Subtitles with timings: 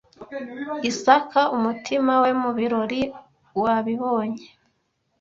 [0.89, 3.01] isaka umutima we mu birori
[3.61, 4.43] wabibonye